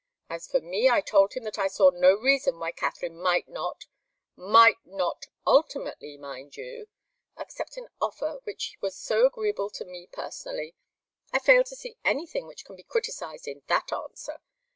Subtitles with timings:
[0.31, 3.85] As for me, I told him that I saw no reason why Katharine might not
[4.35, 6.87] 'might not ultimately,' mind you
[7.37, 10.73] accept an offer which was so agreeable to me personally.
[11.31, 14.41] I fail to see anything which can be criticised in that answer.